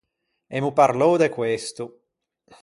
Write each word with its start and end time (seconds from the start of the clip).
Emmo 0.57 0.71
parlou 0.79 1.13
de 1.23 1.29
questo. 1.37 1.83